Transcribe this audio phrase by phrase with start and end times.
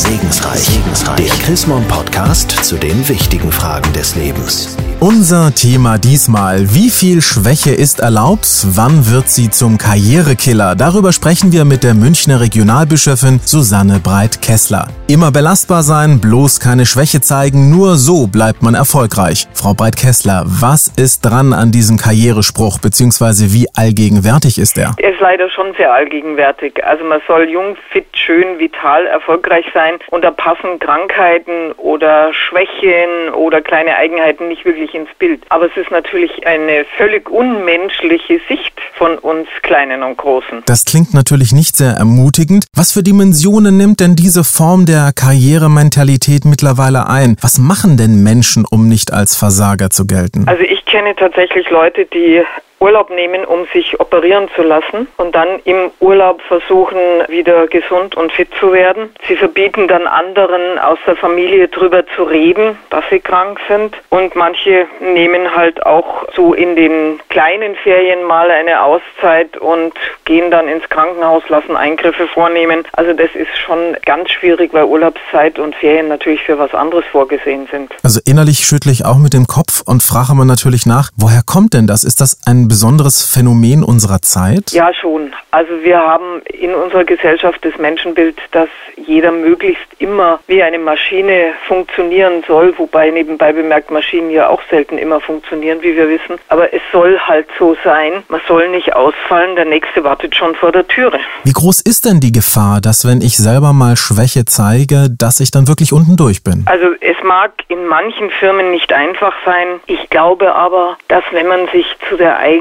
[0.00, 0.60] Segensreich.
[0.60, 1.16] Segensreich.
[1.16, 4.74] Der Chrismon Podcast zu den wichtigen Fragen des Lebens.
[5.02, 6.74] Unser Thema diesmal.
[6.74, 8.44] Wie viel Schwäche ist erlaubt?
[8.76, 10.74] Wann wird sie zum Karrierekiller?
[10.76, 14.88] Darüber sprechen wir mit der Münchner Regionalbischöfin Susanne Breit-Kessler.
[15.08, 19.48] Immer belastbar sein, bloß keine Schwäche zeigen, nur so bleibt man erfolgreich.
[19.54, 24.92] Frau Breit-Kessler, was ist dran an diesem Karrierespruch, beziehungsweise wie allgegenwärtig ist er?
[24.98, 26.84] Er ist leider schon sehr allgegenwärtig.
[26.84, 33.32] Also man soll jung, fit, schön, vital, erfolgreich sein und da passen Krankheiten oder Schwächen
[33.34, 35.42] oder kleine Eigenheiten nicht wirklich nicht ins Bild.
[35.48, 40.62] Aber es ist natürlich eine völlig unmenschliche Sicht von uns Kleinen und Großen.
[40.66, 42.66] Das klingt natürlich nicht sehr ermutigend.
[42.74, 47.36] Was für Dimensionen nimmt denn diese Form der Karrierementalität mittlerweile ein?
[47.40, 50.44] Was machen denn Menschen, um nicht als Versager zu gelten?
[50.46, 52.42] Also ich kenne tatsächlich Leute, die
[52.82, 58.32] Urlaub nehmen, um sich operieren zu lassen und dann im Urlaub versuchen, wieder gesund und
[58.32, 59.10] fit zu werden.
[59.28, 64.34] Sie verbieten dann anderen aus der Familie drüber zu reden, dass sie krank sind und
[64.34, 69.92] manche nehmen halt auch so in den kleinen Ferien mal eine Auszeit und
[70.24, 72.84] gehen dann ins Krankenhaus, lassen Eingriffe vornehmen.
[72.92, 77.68] Also das ist schon ganz schwierig, weil Urlaubszeit und Ferien natürlich für was anderes vorgesehen
[77.70, 77.92] sind.
[78.02, 81.74] Also innerlich schüttle ich auch mit dem Kopf und frage man natürlich nach, woher kommt
[81.74, 82.04] denn das?
[82.04, 84.70] Ist das ein besonderes Phänomen unserer Zeit?
[84.70, 85.32] Ja, schon.
[85.50, 91.52] Also wir haben in unserer Gesellschaft das Menschenbild, dass jeder möglichst immer wie eine Maschine
[91.66, 96.38] funktionieren soll, wobei nebenbei bemerkt Maschinen ja auch selten immer funktionieren, wie wir wissen.
[96.46, 98.22] Aber es soll halt so sein.
[98.28, 101.18] Man soll nicht ausfallen, der nächste wartet schon vor der Türe.
[101.42, 105.50] Wie groß ist denn die Gefahr, dass wenn ich selber mal Schwäche zeige, dass ich
[105.50, 106.62] dann wirklich unten durch bin?
[106.66, 109.80] Also es mag in manchen Firmen nicht einfach sein.
[109.86, 112.59] Ich glaube aber, dass wenn man sich zu der eigenen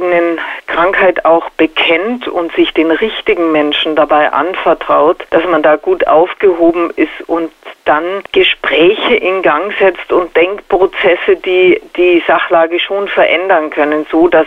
[0.67, 6.91] Krankheit auch bekennt und sich den richtigen Menschen dabei anvertraut, dass man da gut aufgehoben
[6.95, 7.51] ist und
[7.85, 14.45] dann Gespräche in Gang setzt und Denkprozesse, die die Sachlage schon verändern können, so dass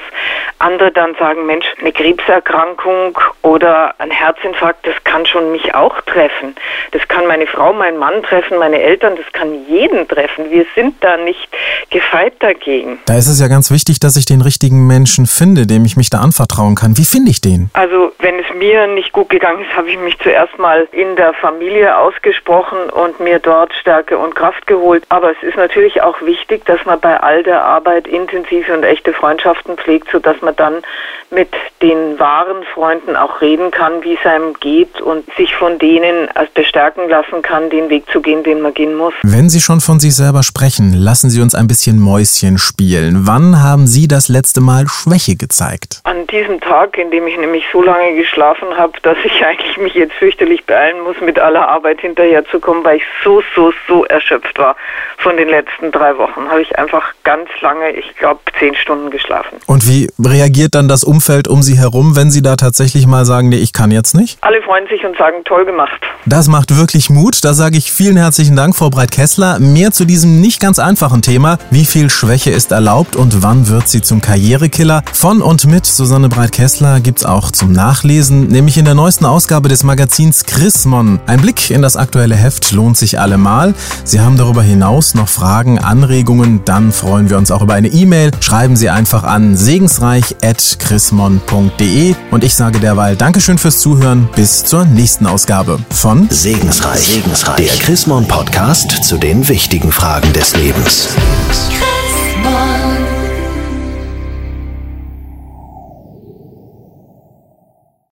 [0.60, 6.54] andere dann sagen, Mensch, eine Krebserkrankung oder ein Herzinfarkt, das kann schon mich auch treffen.
[6.92, 10.50] Das kann meine Frau, mein Mann treffen, meine Eltern, das kann jeden treffen.
[10.50, 11.48] Wir sind da nicht
[11.92, 12.98] gefeit dagegen.
[13.06, 16.10] Da ist es ja ganz wichtig, dass ich den richtigen Menschen finde, dem ich mich
[16.10, 16.96] da anvertrauen kann.
[16.96, 17.70] Wie finde ich den?
[17.74, 21.34] Also, wenn es mir nicht gut gegangen ist, habe ich mich zuerst mal in der
[21.34, 25.04] Familie ausgesprochen und mir dort Stärke und Kraft geholt.
[25.08, 29.12] Aber es ist natürlich auch wichtig, dass man bei all der Arbeit intensive und echte
[29.12, 30.82] Freundschaften pflegt, sodass man dann
[31.30, 31.48] mit
[31.80, 36.50] den wahren Freunden auch reden kann, wie es einem geht und sich von denen als
[36.50, 39.14] bestärken lassen kann, den Weg zu gehen, den man gehen muss.
[39.22, 43.26] Wenn Sie schon von sich selber sprechen, lassen Sie uns ein bisschen Mäuschen spielen.
[43.26, 46.00] Wann haben Sie das letzte Mal Schwäche gezeigt?
[46.04, 49.94] An diesem Tag, in dem ich nämlich so lange geschlafen habe, dass ich eigentlich mich
[49.94, 54.76] jetzt fürchterlich beeilen muss, mit aller Arbeit hinterherzukommen, weil ich so, so, so erschöpft war
[55.18, 59.58] von den letzten drei Wochen, habe ich einfach ganz lange, ich glaube, zehn Stunden geschlafen.
[59.66, 63.48] Und wie reagiert dann das Umfeld um Sie herum, wenn Sie da tatsächlich mal sagen,
[63.48, 64.38] nee, ich kann jetzt nicht?
[64.42, 66.00] Alle freuen sich und sagen, toll gemacht.
[66.26, 67.44] Das macht wirklich Mut.
[67.44, 69.58] Da sage ich vielen herzlichen Dank, Frau Breit-Kessler.
[69.58, 71.58] Mehr zu diesem nicht ganz einfachen Thema.
[71.72, 75.02] Wie viel Schwäche ist erlaubt und wann wird sie zum Karrierekiller?
[75.14, 79.82] Von und mit Susanne Breit-Kessler gibt's auch zum Nachlesen, nämlich in der neuesten Ausgabe des
[79.82, 81.18] Magazins Chrismon.
[81.26, 83.72] Ein Blick in das aktuelle Heft lohnt sich allemal.
[84.04, 88.32] Sie haben darüber hinaus noch Fragen, Anregungen, dann freuen wir uns auch über eine E-Mail.
[88.40, 94.28] Schreiben Sie einfach an segensreich.chrismon.de und ich sage derweil Dankeschön fürs Zuhören.
[94.36, 97.00] Bis zur nächsten Ausgabe von Segensreich.
[97.00, 97.66] Segensreich.
[97.66, 101.08] Der Chrismon Podcast zu den wichtigen Fragen des Lebens.